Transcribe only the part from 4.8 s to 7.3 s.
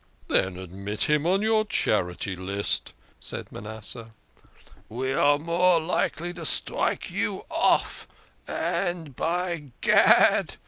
We are more likely to strike